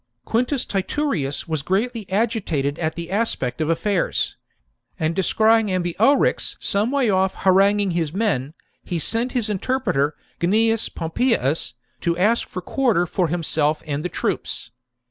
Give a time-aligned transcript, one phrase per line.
[0.25, 4.35] Quintus Titurius was greatly agitated at the aspect of affairs;
[4.99, 11.75] and descrying Ambiorix some way off haranguing his men, he sent his interpreter, Gnaeus Pompeius,
[11.99, 14.71] to ask for quarter for himself and the troops.